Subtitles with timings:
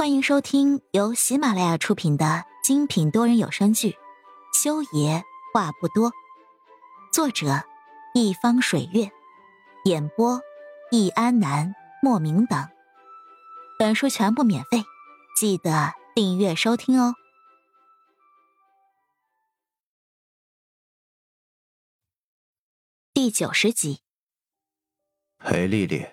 [0.00, 3.90] 欢迎收听由喜马拉雅出品的精品多人有声剧
[4.54, 5.22] 《修爷
[5.52, 6.10] 话不多》，
[7.12, 7.62] 作者：
[8.14, 9.12] 一方水月，
[9.84, 10.40] 演播：
[10.90, 12.66] 易安南、莫名等。
[13.78, 14.84] 本书全部免费，
[15.38, 17.14] 记得订阅收听哦。
[23.12, 24.00] 第九十集，
[25.36, 26.06] 裴丽丽，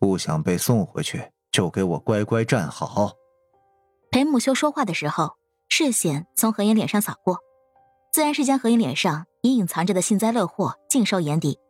[0.00, 1.30] 不想被送回去。
[1.54, 3.12] 就给我乖乖站好。
[4.10, 5.36] 裴母修说话的时候，
[5.68, 7.38] 视线从何言脸上扫过，
[8.12, 11.60] 自然是将何言脸上隐隐藏着的幸灾乐祸尽收眼底。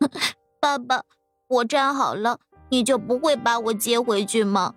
[0.60, 1.04] 爸爸，
[1.48, 4.74] 我站好了，你就不会把我接回去吗？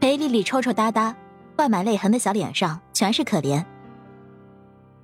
[0.00, 1.14] 裴丽丽抽抽搭搭、
[1.54, 3.62] 挂满泪痕的小脸上全是可怜。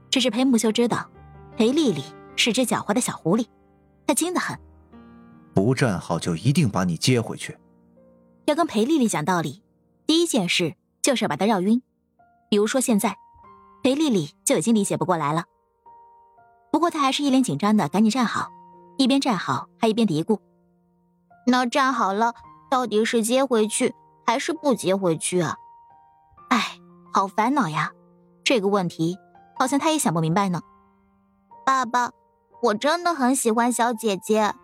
[0.09, 1.07] 只是裴母修知道，
[1.59, 2.03] 裴丽丽
[2.37, 3.47] 是只狡猾的小狐狸，
[4.07, 4.59] 她精得很。
[5.61, 7.59] 不站好就一定把你接回去。
[8.45, 9.61] 要跟裴丽丽讲道理，
[10.07, 11.83] 第一件事就是把她绕晕。
[12.49, 13.17] 比如说现在，
[13.83, 15.47] 裴丽丽就已经理解不过来了。
[16.71, 18.53] 不过她还是一脸紧张的赶紧站好，
[18.99, 20.39] 一边站好还一边嘀咕
[21.45, 22.35] ：“那站好了，
[22.71, 25.57] 到底是接回去还是不接回去啊？”
[26.51, 26.79] 哎，
[27.13, 27.91] 好烦恼呀！
[28.45, 29.19] 这个问题
[29.59, 30.63] 好像她也想不明白呢。
[31.67, 32.13] 爸爸，
[32.63, 34.55] 我真的很喜欢小姐姐。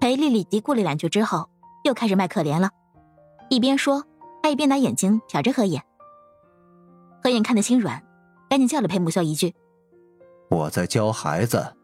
[0.00, 1.50] 裴丽丽嘀咕了两句之后，
[1.84, 2.70] 又开始卖可怜了，
[3.50, 4.02] 一边说，
[4.42, 5.82] 还一边拿眼睛瞟着何眼。
[7.22, 8.02] 何眼看得心软，
[8.48, 9.54] 赶紧叫了裴母修一句
[10.48, 11.76] ：“我在教孩子。”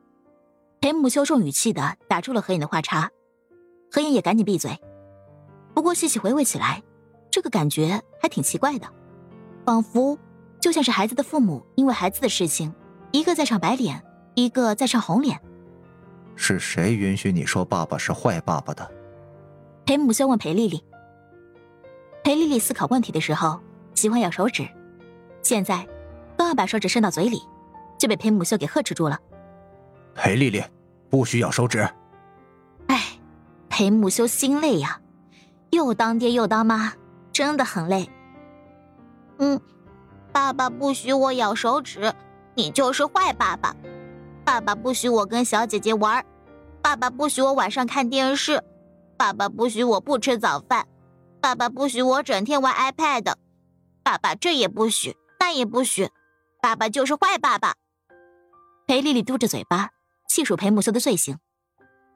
[0.80, 3.10] 裴母修重语气的打住了何眼的话茬，
[3.92, 4.80] 何眼也赶紧闭嘴。
[5.74, 6.82] 不过细细回味起来，
[7.30, 8.88] 这个感觉还挺奇怪的，
[9.66, 10.18] 仿佛
[10.58, 12.74] 就像是孩子的父母因为孩子的事情，
[13.12, 14.02] 一个在唱白脸，
[14.34, 15.38] 一个在唱红脸。
[16.36, 18.88] 是谁允许你说爸爸是坏爸爸的？
[19.84, 20.84] 裴母修问裴丽丽。
[22.22, 23.60] 裴丽丽思考问题的时候
[23.94, 24.68] 喜欢咬手指，
[25.42, 25.86] 现在
[26.36, 27.40] 刚要把手指伸到嘴里，
[27.98, 29.18] 就被裴母修给呵斥住了。
[30.14, 30.62] 裴丽丽，
[31.08, 31.88] 不许咬手指！
[32.88, 33.00] 哎，
[33.68, 35.00] 裴母修心累呀，
[35.70, 36.92] 又当爹又当妈，
[37.32, 38.10] 真的很累。
[39.38, 39.60] 嗯，
[40.32, 42.12] 爸爸不许我咬手指，
[42.54, 43.74] 你就是坏爸爸。
[44.46, 46.24] 爸爸不许我跟小姐姐玩，
[46.80, 48.62] 爸爸不许我晚上看电视，
[49.16, 50.86] 爸爸不许我不吃早饭，
[51.40, 53.34] 爸爸不许我整天玩 iPad，
[54.04, 56.08] 爸爸这也不许，那也不许，
[56.62, 57.74] 爸爸就是坏爸爸。
[58.86, 59.90] 裴丽丽嘟着嘴巴
[60.28, 61.38] 细数裴木修的罪行，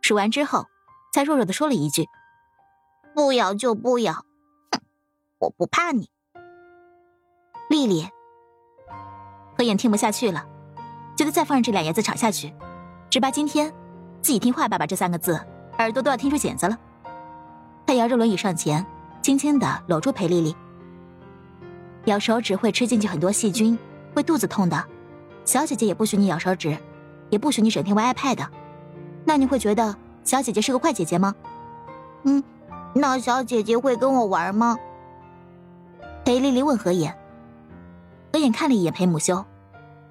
[0.01, 0.67] 数完之后，
[1.13, 2.07] 才弱弱的说了一句
[3.13, 4.25] ：“不咬就不咬，
[4.71, 4.81] 哼，
[5.41, 6.09] 我不怕你。”
[7.69, 8.09] 丽丽，
[9.59, 10.47] 何眼听不下去了。
[11.21, 12.51] 觉得再放任这两爷子吵下去，
[13.11, 13.71] 只怕今天
[14.23, 15.39] 自己听“坏爸爸”这三个字，
[15.77, 16.79] 耳朵都要听出茧子了。
[17.87, 18.87] 他摇着轮椅上前，
[19.21, 20.57] 轻轻的搂住裴丽丽。
[22.07, 23.79] 咬手指会吃进去很多细菌，
[24.15, 24.83] 会肚子痛的。
[25.45, 26.75] 小姐姐也不许你咬手指，
[27.29, 28.47] 也不许你整天玩 iPad。
[29.27, 29.95] 那你会觉得
[30.25, 31.35] 小姐姐是个坏姐姐吗？
[32.23, 32.43] 嗯，
[32.95, 34.79] 那小姐姐会跟我玩吗？
[36.25, 37.15] 裴丽丽问何眼。
[38.33, 39.45] 何眼看了一眼裴母修，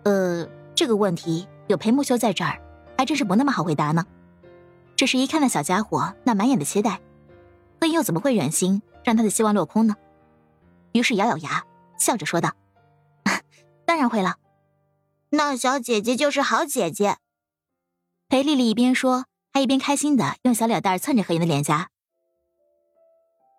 [0.04, 0.48] 呃。
[0.80, 2.58] 这个问题有裴木修在这儿，
[2.98, 4.06] 还真是不那么好回答呢。
[4.96, 7.02] 只是一看那小家伙那满眼的期待，
[7.82, 9.98] 何影又怎么会忍心让他的希望落空呢？
[10.94, 11.66] 于是咬咬牙，
[11.98, 12.54] 笑着说道
[13.86, 14.38] ：“当然会了，
[15.32, 17.18] 那小姐姐就是好姐姐。”
[18.30, 21.90] 裴丽丽一边说，还一边开心的用小脸蛋蹭着何影的脸颊。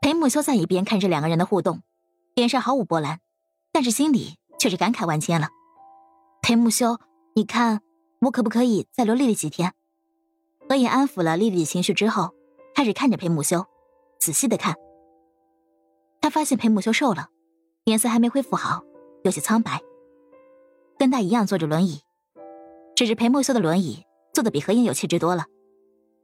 [0.01, 1.83] 裴木修在一边看着两个人的互动，
[2.35, 3.21] 脸上毫无波澜，
[3.73, 5.51] 但是心里却是感慨万千了。
[6.41, 6.99] 裴木修。
[7.35, 7.81] 你看，
[8.21, 9.73] 我可不可以再留丽丽几天？
[10.69, 12.35] 何影安抚了丽丽的情绪之后，
[12.75, 13.65] 开始看着裴木修，
[14.19, 14.75] 仔细的看。
[16.21, 17.29] 他发现裴木修瘦了，
[17.85, 18.83] 脸色还没恢复好，
[19.23, 19.81] 有些苍白。
[20.99, 22.01] 跟他一样坐着轮椅，
[22.97, 24.05] 只是裴木修的轮椅
[24.35, 25.47] 坐的比何影有气质多了。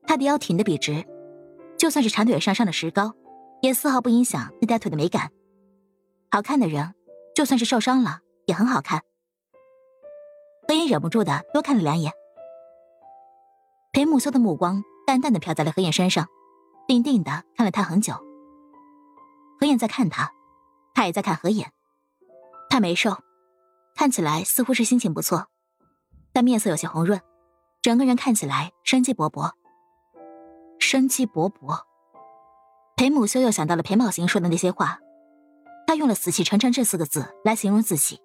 [0.06, 1.04] 他的腰挺得笔直，
[1.78, 3.14] 就算是长腿上上的石膏，
[3.62, 5.30] 也丝毫不影响那条腿的美感。
[6.30, 6.94] 好看的人，
[7.34, 9.02] 就算是受伤了，也很好看。
[10.68, 12.12] 何影忍不住的多看了两眼，
[13.92, 16.26] 裴木修的目光淡淡的飘在了何影身上，
[16.88, 18.14] 定定的看了他很久。
[19.60, 20.32] 何影在看他，
[20.94, 21.64] 他也在看何影。
[22.68, 23.16] 他没瘦，
[23.94, 25.46] 看起来似乎是心情不错，
[26.32, 27.20] 但面色有些红润，
[27.80, 29.52] 整个人看起来生机勃勃。
[30.78, 31.80] 生机勃勃，
[32.96, 34.98] 裴木修又想到了裴茂行说的那些话，
[35.86, 38.20] 他用了“死气沉沉”这四个字来形容自己。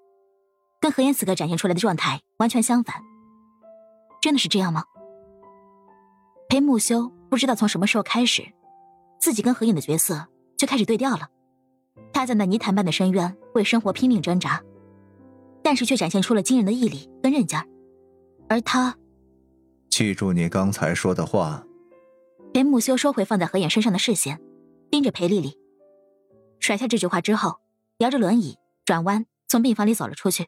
[0.82, 3.02] 跟何言此刻展现出来的状态完全相反，
[4.20, 4.84] 真的是这样吗？
[6.50, 8.44] 裴木修不知道从什么时候开始，
[9.20, 11.30] 自己跟何影的角色就开始对调了。
[12.12, 14.62] 他在那泥潭般的深渊为生活拼命挣扎，
[15.62, 17.66] 但是却展现出了惊人的毅力跟韧劲儿。
[18.50, 18.98] 而他，
[19.90, 21.64] 记住你刚才说的话。
[22.54, 24.42] 裴木修收回放在何眼身上的视线，
[24.90, 25.58] 盯着裴丽丽，
[26.60, 27.62] 甩下这句话之后，
[28.00, 30.48] 摇着轮椅转弯从病房里走了出去。